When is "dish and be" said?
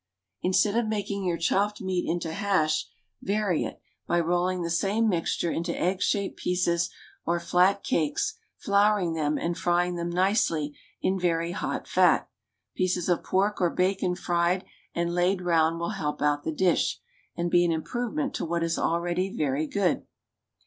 16.51-17.63